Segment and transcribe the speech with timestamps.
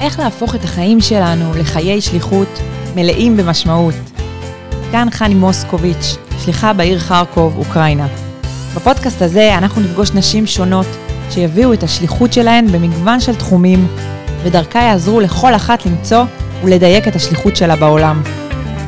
[0.00, 2.60] איך להפוך את החיים שלנו לחיי שליחות
[2.94, 3.94] מלאים במשמעות.
[4.92, 8.06] כאן חני מוסקוביץ', שליחה בעיר חרקוב, אוקראינה.
[8.76, 10.86] בפודקאסט הזה אנחנו נפגוש נשים שונות
[11.30, 13.86] שיביאו את השליחות שלהן במגוון של תחומים,
[14.42, 16.24] ודרכה יעזרו לכל אחת למצוא
[16.64, 18.22] ולדייק את השליחות שלה בעולם.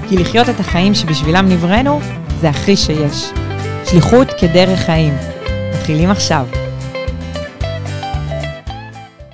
[0.09, 2.01] כי לחיות את החיים שבשבילם נבראנו,
[2.41, 3.31] זה הכי שיש.
[3.85, 5.17] שליחות כדרך חיים.
[5.75, 6.47] מתחילים עכשיו.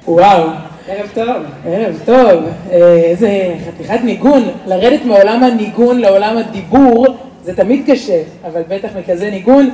[0.06, 1.42] וואו, ערב טוב.
[1.66, 2.45] ערב טוב.
[2.72, 4.42] אה, איזה חתיכת ניגון.
[4.66, 7.06] לרדת מעולם הניגון לעולם הדיבור,
[7.45, 9.70] זה תמיד קשה, אבל בטח מכזה ניגון.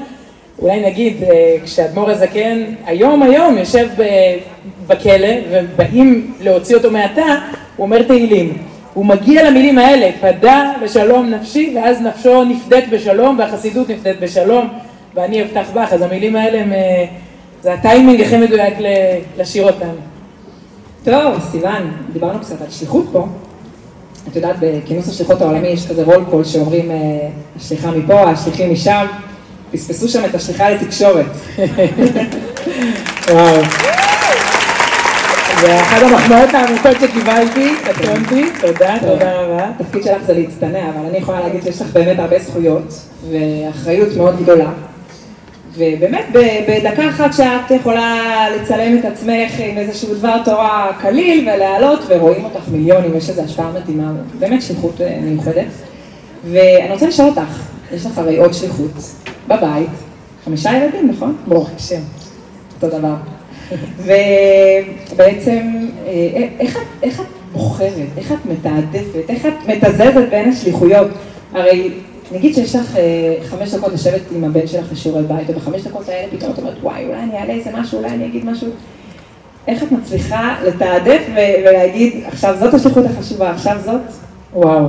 [0.59, 3.89] אולי נגיד, אה, כשאדמו"ר הזקן היום היום יושב
[4.87, 7.37] בכלא ובאים להוציא אותו מהתא,
[7.77, 8.59] הוא אומר תהילים.
[8.95, 14.69] הוא מגיע למילים האלה, פדה בשלום נפשי, ואז נפשו נפדית בשלום, והחסידות נפדית בשלום,
[15.15, 15.93] ואני אבטח בך.
[15.93, 17.05] אז המילים האלה הם, אה,
[17.63, 18.75] זה הטיימינג הכי מדויק
[19.39, 20.12] לשיר אותם.
[21.05, 23.27] טוב, סיוון, דיברנו קצת על שליחות פה.
[24.29, 29.07] את יודעת, בכינוס השליחות העולמי יש כזה רול קול שאומרים, אה, השליחה מפה, השליחים משם.
[29.73, 31.27] פספסו שם את השליחה לתקשורת.
[33.29, 33.63] וואו.
[35.61, 39.71] זה אחת המחמאות העמוקות שקיבלתי, קטונתי, תודה, תודה רבה.
[39.81, 42.95] התפקיד שלך זה להצטנע, אבל אני יכולה להגיד שיש לך באמת הרבה זכויות
[43.31, 44.71] ואחריות מאוד גדולה.
[45.77, 46.25] ובאמת,
[46.69, 52.69] בדקה אחת שאת יכולה לצלם את עצמך עם איזשהו דבר תורה קליל ולהעלות, ורואים אותך
[52.73, 55.67] מיליונים, יש איזו השפעה מתאימה, באמת שליחות אה, מיוחדת.
[56.45, 57.63] ואני רוצה לשאול אותך,
[57.95, 58.91] יש לך הרי עוד שליחות
[59.49, 59.91] בבית,
[60.45, 61.37] חמישה ילדים, נכון?
[61.47, 62.01] ברוך השם,
[62.75, 63.15] אותו דבר.
[65.13, 71.09] ובעצם, אה, איך את, איך את בוחרת, איך את מתעדפת, איך את מתזזת בין השליחויות?
[71.53, 71.91] הרי
[72.33, 76.29] נגיד שיש לך אה, חמש דקות לשבת עם הבן שלך לשיעורי בית, ובחמש דקות האלה
[76.31, 78.69] פתאום את אומרת, וואי, אולי אני אעלה איזה משהו, אולי אני אגיד משהו.
[79.69, 84.01] איך את מצליחה לתעדף ולהגיד, עכשיו זאת השליחות החשובה, עכשיו זאת?
[84.55, 84.87] וואו.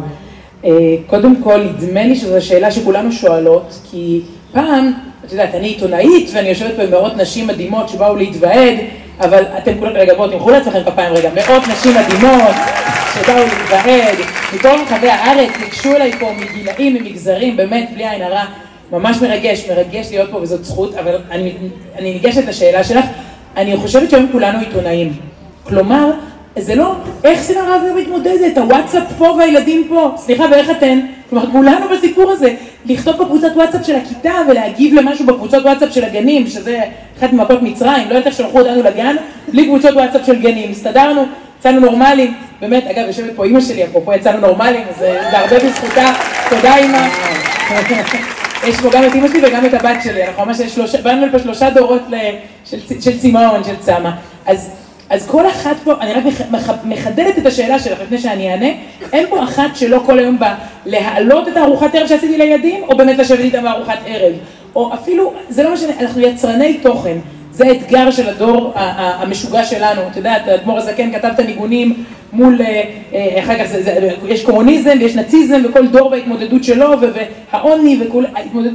[0.65, 4.21] אה, קודם כל, נדמה לי שזו שאלה שכולנו שואלות, כי
[4.51, 4.93] פעם,
[5.25, 8.75] את יודעת, אני עיתונאית ואני יושבת פה עם מאות נשים מדהימות שבאו להתוועד,
[9.19, 12.55] אבל אתם כולם, רגע בואו תמחאו לעצמכם כפיים רגע, מאות נשים מדהימות
[13.13, 14.15] שבאו להתוועד,
[14.55, 18.43] מכל רחבי הארץ, ניגשו אליי פה מגילאים, ממגזרים, באמת, בלי עין הרע,
[18.91, 21.53] ממש מרגש, מרגש להיות פה וזאת זכות, אבל אני,
[21.97, 23.05] אני ניגשת לשאלה שלך,
[23.57, 25.13] אני חושבת שהיום כולנו עיתונאים.
[25.63, 26.11] כלומר,
[26.57, 30.99] זה לא, איך סימן רב מתמודדת, הוואטסאפ פה והילדים פה, סליחה, ואיך אתן?
[31.29, 32.53] כלומר, כולנו בסיפור הזה,
[32.85, 36.79] לכתוב בקבוצת וואטסאפ של הכיתה ולהגיב למשהו בקבוצות וואטסאפ של הגנים, שזה
[37.19, 39.15] אחת ממכות מצרים, לא יודעת איך שלחו אותנו לגן,
[39.51, 41.25] בלי קבוצות וואטסאפ של גנים, הסתדרנו,
[41.63, 46.13] יצאנו נורמלים, באמת, אגב, יושבת פה אימא שלי, אפרופו יצאנו נורמלים, אז זה הרבה בזכותה,
[46.49, 47.07] תודה אימא.
[48.67, 51.39] יש פה גם את אימא שלי וגם את הבת שלי, אנחנו ממש שלושה, באנו לפה
[51.39, 52.01] שלושה דורות
[52.65, 54.09] של, של צימאון, של צמא.
[54.45, 54.71] אז
[55.09, 56.23] אז כל אחת פה, אני רק
[56.83, 58.69] מחדדת את השאלה שלך לפני שאני אענה,
[59.13, 63.17] אין פה אחת שלא כל היום באה להעלות את הארוחת ערב שעשיתי לילדים, או באמת
[63.17, 64.33] לשבת איתם בארוחת ערב.
[64.75, 67.17] או אפילו, זה לא משנה, אנחנו יצרני תוכן.
[67.53, 72.03] זה האתגר של הדור המשוגע שלנו, את יודעת, האדמו"ר הזקן כתב את הניגונים
[72.33, 72.83] מול, אה,
[73.13, 76.91] אה, אחר כך זה, זה, יש קומוניזם ויש נאציזם וכל דור וההתמודדות שלו
[77.51, 78.27] והעוני וכולי,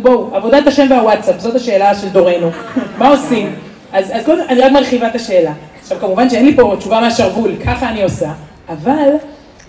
[0.03, 2.51] בואו, עבודת השם והוואטסאפ, זאת השאלה של דורנו,
[2.99, 3.55] מה עושים?
[3.93, 5.53] אז, אז קודם, אני רק מרחיבה את השאלה.
[5.81, 8.31] עכשיו כמובן שאין לי פה תשובה מהשרוול, ככה אני עושה,
[8.69, 9.11] אבל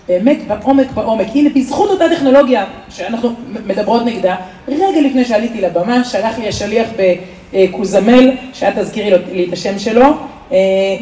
[0.08, 3.30] באמת בעומק בעומק, הנה בזכות אותה טכנולוגיה שאנחנו
[3.66, 4.34] מדברות נגדה,
[4.68, 6.88] רגע לפני שעליתי לבמה, שלח לי השליח
[7.54, 10.04] בקוזמל, שאת תזכירי לי את השם שלו,
[10.52, 10.58] אה,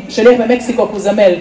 [0.09, 1.35] שליח במקסיקו, קוזמל,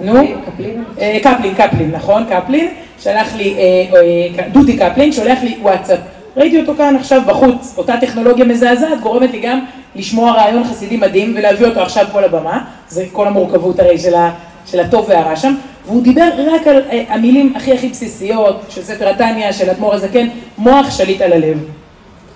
[0.00, 0.14] נו,
[0.46, 5.98] קפלין, אה, קפלין, קפלין, נכון, קפלין, שלח לי, אה, דודי קפלין, שולח לי וואטסאפ.
[6.36, 9.60] ראיתי אותו כאן עכשיו בחוץ, אותה טכנולוגיה מזעזעת גורמת לי גם
[9.96, 14.30] לשמוע רעיון חסידי מדהים ולהביא אותו עכשיו פה לבמה, זה כל המורכבות הרי של, ה,
[14.66, 15.54] של הטוב והרע שם,
[15.86, 20.26] והוא דיבר רק על המילים הכי הכי בסיסיות של ספר התניא, של אדמו"ר הזקן,
[20.58, 21.58] מוח שליט על הלב.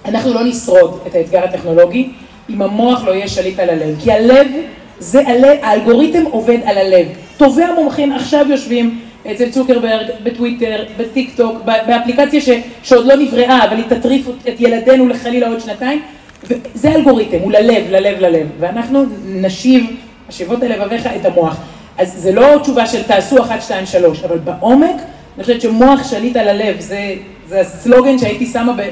[0.05, 2.11] אנחנו לא נשרוד את האתגר הטכנולוגי
[2.51, 4.47] אם המוח לא יהיה שליט על הלב, כי הלב
[4.99, 7.07] זה הלב, האלגוריתם עובד על הלב.
[7.37, 8.99] טובי המומחים עכשיו יושבים
[9.31, 12.49] אצל צוקרברג, בטוויטר, בטיק טוק, באפליקציה ש,
[12.83, 16.03] שעוד לא נבראה, אבל היא תטריף את ילדינו לחלילה עוד שנתיים,
[16.45, 19.87] וזה אלגוריתם, הוא ללב, ללב, ללב, ואנחנו נשיב,
[20.29, 21.57] השיבות לבביך את המוח.
[21.99, 24.97] אז זה לא תשובה של תעשו אחת, שתיים, שלוש, אבל בעומק,
[25.37, 27.15] אני חושבת שמוח שליט על הלב, זה,
[27.49, 28.83] זה הסלוגן שהייתי שמה ב,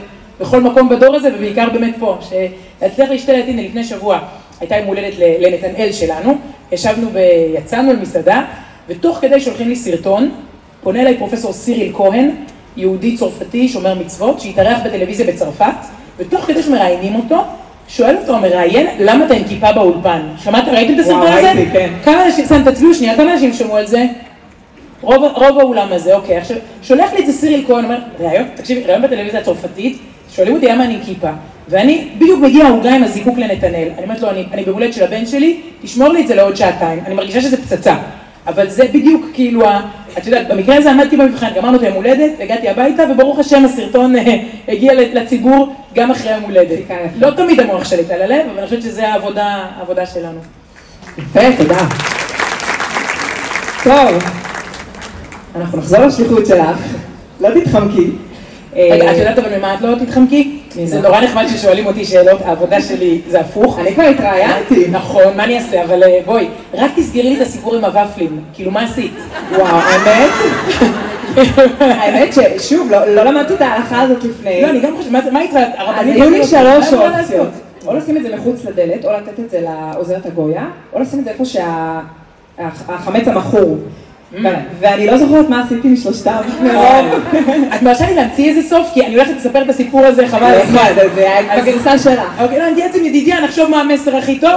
[0.40, 4.18] בכל מקום בדור הזה, ובעיקר באמת פה, שלהצליח להשתלט, הנה לפני שבוע
[4.60, 6.34] הייתה יום הולדת לנתנאל שלנו,
[6.72, 7.18] ישבנו, ב,
[7.54, 8.44] יצאנו למסעדה,
[8.88, 10.30] ותוך כדי שולחים לי סרטון,
[10.82, 12.30] פונה אליי פרופסור סיריל כהן,
[12.76, 15.74] יהודי צרפתי, שומר מצוות, שהתארח בטלוויזיה בצרפת,
[16.18, 17.36] ותוך כדי שמראיינים אותו,
[17.88, 20.20] שואל אותו המראיין, למה אתה עם כיפה באולפן?
[20.44, 21.52] שמעת, ראיתם את הסרטון הזה?
[21.52, 21.92] ראיתי, כן.
[22.04, 24.06] כמה אנשים, סתם תצביעו שנייה, כמה אנשים שמעו על זה?
[25.02, 28.82] רוב, רוב האולם הזה, אוקיי, עכשיו, שולח לי את זה סיריל כהן, אומר, ראיון, תקשיבי,
[28.84, 29.98] ראיון בטלוויזיה הצרפתית,
[30.30, 31.30] שואלים אותי למה אני עם כיפה,
[31.68, 35.26] ואני, בדיוק מגיע העוגה עם הזיקוק לנתנאל, אני אומרת לו, אני, אני בהולדת של הבן
[35.26, 37.96] שלי, תשמור לי את זה לעוד שעתיים, אני מרגישה שזה פצצה,
[38.46, 39.62] אבל זה בדיוק כאילו,
[40.18, 44.16] את יודעת, במקרה הזה עמדתי במבחן, גמרנו את היום הולדת, הגעתי הביתה, וברוך השם הסרטון
[44.16, 44.36] אה,
[44.68, 46.78] הגיע לציבור גם אחרי היום הולדת.
[47.16, 50.38] לא תמיד המוח שלי על הלב, אבל אני חושבת שזה העבודה, העבודה שלנו.
[51.18, 51.78] יפה, תודה.
[53.84, 54.22] טוב,
[55.56, 56.78] אנחנו נחזור לשליחות שלך,
[57.40, 58.10] לא תתחמקי.
[58.76, 60.58] אה, את יודעת אבל ממה את לא תתחמקי?
[60.84, 63.78] זה נורא נחמד ששואלים אותי שאלות, העבודה שלי זה הפוך.
[63.78, 64.88] אני כבר התראיינתי.
[64.90, 65.84] נכון, מה אני אעשה?
[65.84, 68.40] אבל אה, בואי, רק תסגרי לי את הסיפור עם הוואפלים.
[68.54, 69.14] כאילו, מה עשית?
[69.52, 70.30] וואו, האמת,
[71.80, 72.28] האמת
[72.58, 74.62] ששוב, לא לא למדתי את ההלכה הזאת לפני.
[74.62, 75.56] לא, אני גם חושבת, מה- איתך?
[75.96, 77.48] אז היו לי שלוש אופציות.
[77.86, 81.24] או לשים את זה מחוץ לדלת, או לתת את זה לעוזרת הגויה, או לשים את
[81.24, 83.76] זה איפה שהחמץ המכור.
[84.32, 84.46] ו-
[84.80, 86.36] ואני לא זוכרת מה עשיתי משלושתם.
[86.64, 87.06] מרוב.
[87.74, 88.88] את מרשה לי להמציא איזה סוף?
[88.94, 90.80] כי אני הולכת לספר את הסיפור הזה חבל על הזמן.
[91.14, 92.22] זה- היה אז- בגרסה שלך.
[92.42, 94.50] אוקיי, לא, אני אתייעץ עם ידידיה, נחשוב מה המסר הכי טוב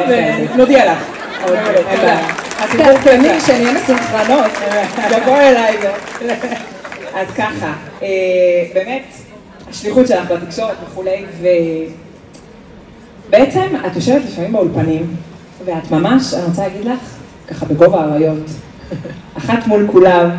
[0.54, 0.98] ונודיע לך.
[1.44, 1.98] אוקיי, תודה.
[2.02, 2.20] בעיה.
[2.60, 3.12] הסיפור קצר.
[3.12, 4.52] תעדכני כשנהיה מסונכרנות,
[5.24, 5.78] תבוא אליי.
[7.20, 8.08] אז ככה, אה,
[8.74, 9.04] באמת,
[9.70, 11.24] השליחות שלך בתקשורת וכולי,
[13.30, 15.16] ובעצם את יושבת לפעמים באולפנים,
[15.66, 17.00] ואת ממש, אני רוצה להגיד לך,
[17.48, 18.38] ככה בגובה האריות,
[19.38, 20.30] אחת מול כולם,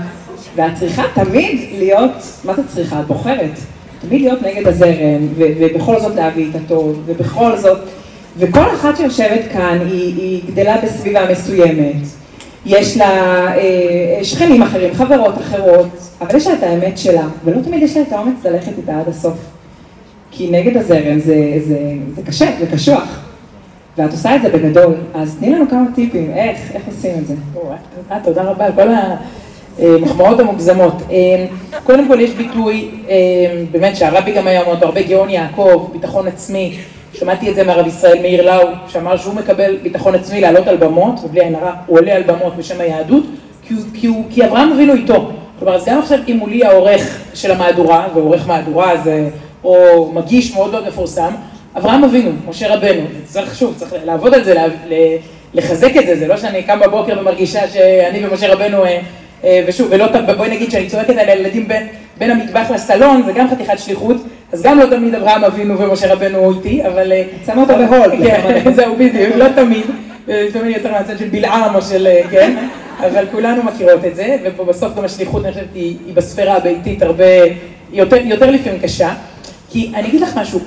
[0.57, 2.11] ואת צריכה תמיד להיות,
[2.45, 3.01] מה זה צריכה?
[3.01, 3.59] את בוחרת,
[4.01, 7.79] תמיד להיות נגד הזרם, ו- ובכל זאת להביא את הטוב, ובכל זאת,
[8.39, 11.97] וכל אחת שיושבת כאן היא, היא גדלה בסביבה מסוימת.
[12.67, 13.07] יש לה
[13.57, 15.89] אה, שכנים אחרים, חברות אחרות,
[16.21, 19.09] אבל יש לה את האמת שלה, ולא תמיד יש לה את האומץ ללכת איתה עד
[19.09, 19.39] הסוף.
[20.31, 21.79] כי נגד הזרם זה, זה,
[22.17, 23.30] זה קשה, זה קשוח.
[24.01, 27.35] ואת עושה את זה בגדול, אז תני לנו כמה טיפים, איך, איך עושים את זה.
[28.11, 28.89] אה, תודה רבה על כל
[29.79, 30.95] המחמאות המוגזמות.
[31.11, 31.47] אה,
[31.85, 33.17] קודם כל יש ביטוי, אה,
[33.71, 36.77] באמת שהרבי גם היה מאוד הרבה גאון יעקב, ביטחון עצמי.
[37.15, 41.15] שמעתי את זה מהרב ישראל מאיר לאו, שאמר שהוא מקבל ביטחון עצמי לעלות על במות,
[41.25, 43.25] ובלי עין הרע, הוא עולה על במות בשם היהדות,
[43.63, 45.31] כי, הוא, כי, הוא, כי אברהם אבינו איתו.
[45.59, 49.29] כלומר, אז גם עכשיו אם מולי העורך של המהדורה, ועורך מהדורה זה,
[49.65, 51.33] או מגיש מאוד מאוד מפורסם,
[51.77, 54.55] אברהם אבינו, משה רבנו, צריך שוב, צריך לעבוד על זה,
[55.55, 59.01] לחזק את זה, זה לא שאני קם בבוקר ומרגישה שאני ומשה רבנו, אה,
[59.45, 60.07] אה, ושוב, ולא,
[60.37, 61.87] בואי נגיד שאני צועקת על הילדים בין,
[62.19, 64.17] בין המטבח לסלון, זה גם חתיכת שליחות,
[64.53, 67.13] אז גם לא תמיד אברהם אבינו ומשה רבנו איתי, אבל...
[67.13, 68.13] אה, שמה אותו בהולד.
[68.25, 69.85] כן, זהו, בדיוק, לא תמיד,
[70.29, 72.57] לפעמים יותר מהצד של בלעם או של, כן,
[72.99, 77.25] אבל כולנו מכירות את זה, ובסוף גם השליחות, אני חושבת, היא, היא בספירה הביתית הרבה,
[77.93, 79.13] יותר, יותר לפעמים קשה,
[79.71, 80.61] כי אני אגיד לך משהו,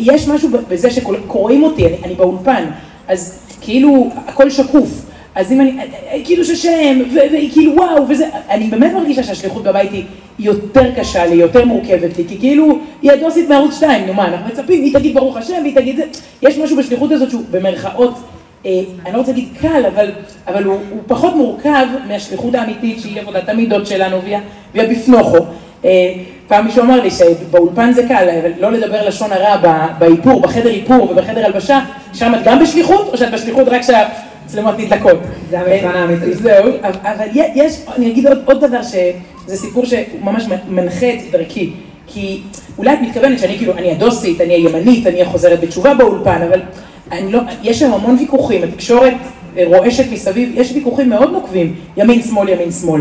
[0.00, 2.64] יש משהו בזה שקוראים אותי, אני, אני באולפן,
[3.08, 5.76] אז כאילו הכל שקוף, אז אם אני,
[6.24, 10.04] כאילו ששם, וכאילו וואו, וזה, אני באמת מרגישה שהשליחות בבית היא
[10.38, 14.46] יותר קשה לי, יותר מורכבת לי, כי כאילו, היא הדוסית מערוץ 2, נו מה, אנחנו
[14.46, 16.04] מצפים, היא תגיד ברוך השם, והיא תגיד זה,
[16.42, 18.14] יש משהו בשליחות הזאת שהוא במרכאות,
[18.66, 20.10] אה, אני לא רוצה להגיד קל, אבל,
[20.46, 24.16] אבל הוא, הוא פחות מורכב מהשליחות האמיתית שהיא עבודת המידות שלנו,
[24.74, 25.38] והיא בפנוכו.
[25.84, 26.12] אה,
[26.48, 29.56] פעם מישהו אמר לי שבאולפן זה קל, אבל לא לדבר לשון הרע
[29.98, 31.80] באיפור, בחדר איפור ובחדר הלבשה,
[32.14, 35.18] שם את גם בשליחות, או שאת בשליחות רק כשהמצלמות נדלקות?
[35.50, 36.24] זה המבחן האמיתי.
[36.26, 41.30] אה, זהו, אבל- יש, אני אגיד עוד, עוד דבר, שזה סיפור שהוא ממש מנחה את
[41.32, 41.70] דרכי.
[42.06, 42.40] כי
[42.78, 46.60] אולי את מתכוונת שאני כאילו, אני הדוסית, אני הימנית, אני החוזרת בתשובה באולפן, אבל
[47.12, 49.12] אני לא, יש שם המון ויכוחים, התקשורת
[49.64, 53.00] רועשת מסביב, יש ויכוחים מאוד נוקבים, ימין שמאל, ימין שמאל.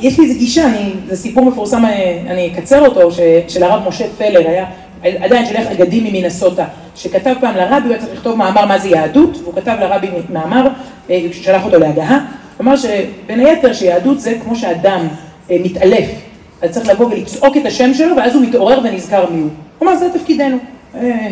[0.00, 3.88] יש לי איזו גישה, אני, זה סיפור מפורסם, אה, אני אקצר אותו, ש, של הרב
[3.88, 4.66] משה פלר, היה
[5.02, 6.64] עדיין שליח אגדים ממינסוטה,
[6.96, 10.68] שכתב פעם לרבי, הוא היה צריך לכתוב מאמר מה זה יהדות, והוא כתב לרבי מאמר,
[11.10, 12.18] אה, שלח אותו להגהה,
[12.60, 15.08] אמר שבין היתר שיהדות זה כמו שאדם
[15.50, 16.08] אה, מתעלף,
[16.62, 19.50] אז צריך לבוא ולצעוק את השם שלו, ואז הוא מתעורר ונזכר מי הוא.
[19.82, 20.58] אמר, זה תפקידנו.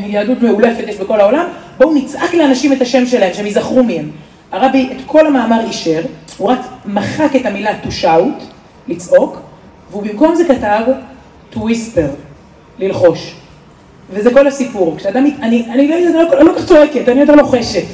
[0.06, 1.44] יהדות מאולפת יש בכל העולם,
[1.78, 4.10] בואו נצעק לאנשים את השם שלהם, שהם ייזכרו מהם.
[4.52, 6.02] הרבי את כל המאמר אישר,
[6.38, 8.44] הוא רק מחק את המילה to shout,
[8.88, 9.36] לצעוק,
[9.90, 10.80] והוא במקום זה כתב
[11.54, 12.00] to whisper,
[12.78, 13.34] ללחוש.
[14.10, 14.94] וזה כל הסיפור.
[14.96, 17.84] כשאדם, אני, אני לא יודעת, אני לא- אני לא כל כך צועקת, אני יותר לוחשת.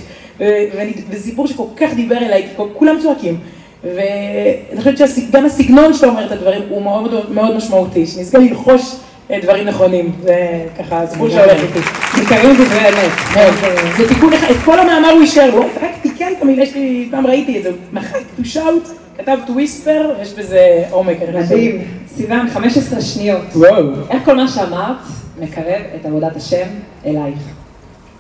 [0.41, 3.37] וזה סיפור שכל כך דיבר אליי, כי כל- כולם צועקים.
[3.85, 8.83] ואני חושבת שגם הסגנון שאתה אומר את הדברים הוא מאוד מאוד משמעותי, שנזכה ללחוש
[9.31, 10.13] אה, דברים נכונים.
[10.23, 10.37] זה
[10.79, 11.79] ככה הסיפור שהולך איתי.
[12.19, 13.11] ניכרים דברי אמת.
[13.37, 13.55] מאוד.
[13.97, 17.27] זה תיקון אחד, את כל המאמר הוא אישר, הוא רק תיקן את המילה שלי, פעם
[17.27, 21.17] ראיתי את זה, הוא מחק to shout, כתב to whisper, יש בזה עומק.
[21.35, 21.83] מדהים.
[22.09, 23.43] סיוון, 15 שניות.
[23.55, 23.93] וואו.
[24.11, 24.97] איך כל מה שאמרת
[25.41, 26.67] מקרב את עבודת השם
[27.07, 27.39] אלייך?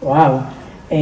[0.03, 0.37] וואו.
[0.93, 0.99] אה,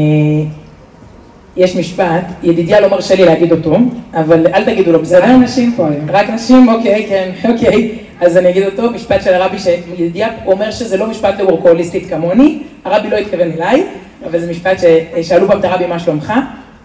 [1.57, 3.77] יש משפט, ידידיה לא מרשה לי להגיד אותו,
[4.15, 5.25] אבל אל תגידו לו, בסדר?
[5.25, 6.11] רק נשים פה היום.
[6.11, 6.69] רק נשים?
[6.69, 7.99] אוקיי, כן, אוקיי.
[8.21, 13.11] אז אני אגיד אותו, משפט של הרבי, שידידיה אומר שזה לא משפט לוורקוהוליסטית כמוני, הרבי
[13.11, 13.85] לא התכוון אליי,
[14.27, 16.33] אבל זה משפט ששאלו פעם את הרבי מה שלומך,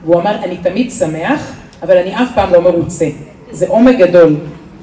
[0.06, 3.06] והוא אמר, אני תמיד שמח, אבל אני אף פעם לא מרוצה.
[3.52, 4.36] זה עומק גדול.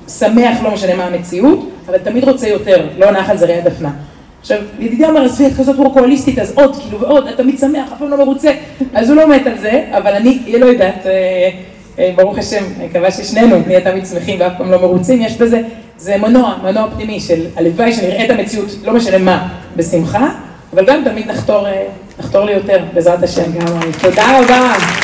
[0.08, 3.90] שמח, לא משנה מה המציאות, אבל תמיד רוצה יותר, לא נח על זרי הדפנה.
[4.40, 7.98] עכשיו, ידידיה אומר, עזבי, את כזאת וורקוהוליסטית, אז עוד, כאילו, ועוד, את תמיד שמח, אף
[7.98, 8.52] פעם לא מרוצה.
[8.94, 11.50] אז הוא לא מת על זה, אבל אני, היא לא יודעת, אה,
[11.98, 15.60] אה, ברוך השם, אני מקווה ששנינו נהיה תמיד שמחים ואף פעם לא מרוצים, יש בזה,
[15.98, 20.28] זה מנוע, מנוע פנימי של הלוואי שנראה את המציאות, לא משנה מה, בשמחה,
[20.72, 21.86] אבל גם תמיד נחתור, אה,
[22.18, 23.50] נחתור ליותר, בעזרת השם.
[24.02, 25.03] תודה רבה.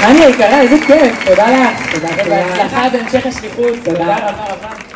[0.00, 1.92] חני היקרה, איזה כיף, תודה לך.
[1.94, 2.22] תודה, תודה.
[2.26, 3.74] ובהצלחה בהמשך השליחות.
[3.84, 4.89] תודה רבה רבה.